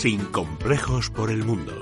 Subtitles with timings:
[0.00, 1.74] Sin complejos por el mundo.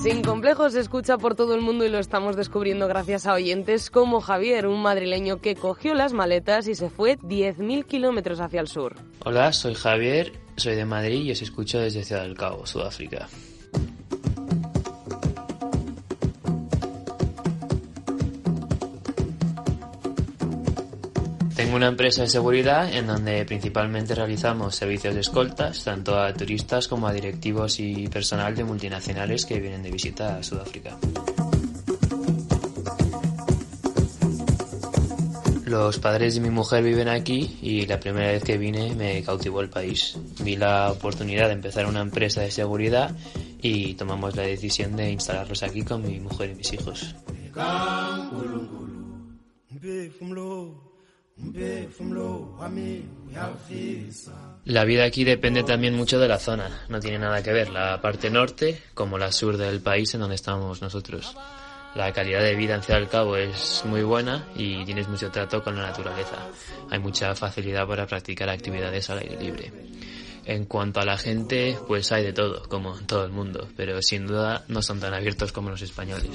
[0.00, 3.90] Sin complejos se escucha por todo el mundo y lo estamos descubriendo gracias a oyentes
[3.90, 8.68] como Javier, un madrileño que cogió las maletas y se fue 10.000 kilómetros hacia el
[8.68, 8.94] sur.
[9.24, 13.26] Hola, soy Javier, soy de Madrid y os escucho desde Ciudad del Cabo, Sudáfrica.
[21.56, 26.86] Tengo una empresa de seguridad en donde principalmente realizamos servicios de escoltas tanto a turistas
[26.86, 30.98] como a directivos y personal de multinacionales que vienen de visita a Sudáfrica.
[35.64, 39.62] Los padres de mi mujer viven aquí y la primera vez que vine me cautivó
[39.62, 40.18] el país.
[40.42, 43.16] Vi la oportunidad de empezar una empresa de seguridad
[43.62, 47.14] y tomamos la decisión de instalarlos aquí con mi mujer y mis hijos.
[54.64, 58.00] La vida aquí depende también mucho de la zona, no tiene nada que ver la
[58.00, 61.36] parte norte como la sur del país en donde estamos nosotros.
[61.94, 65.62] La calidad de vida en Ciudad del Cabo es muy buena y tienes mucho trato
[65.62, 66.36] con la naturaleza.
[66.90, 69.72] Hay mucha facilidad para practicar actividades al aire libre.
[70.46, 74.00] En cuanto a la gente, pues hay de todo, como en todo el mundo, pero
[74.00, 76.30] sin duda no son tan abiertos como los españoles.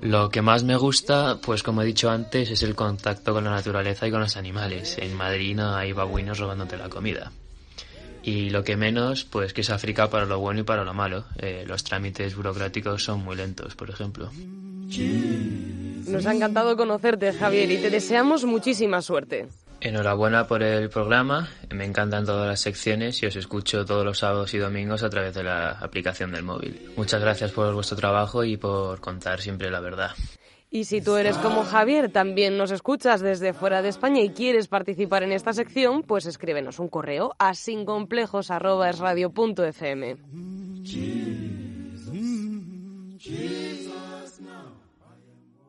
[0.00, 3.50] Lo que más me gusta, pues como he dicho antes, es el contacto con la
[3.50, 4.96] naturaleza y con los animales.
[4.98, 7.30] En Madrid hay babuinos robándote la comida.
[8.22, 11.26] Y lo que menos, pues que es África para lo bueno y para lo malo.
[11.36, 14.30] Eh, los trámites burocráticos son muy lentos, por ejemplo.
[16.08, 19.48] Nos ha encantado conocerte, Javier, y te deseamos muchísima suerte.
[19.86, 24.52] Enhorabuena por el programa, me encantan todas las secciones y os escucho todos los sábados
[24.52, 26.90] y domingos a través de la aplicación del móvil.
[26.96, 30.10] Muchas gracias por vuestro trabajo y por contar siempre la verdad.
[30.72, 34.66] Y si tú eres como Javier, también nos escuchas desde fuera de España y quieres
[34.66, 40.16] participar en esta sección, pues escríbenos un correo a sincomplejos.esradio.fm.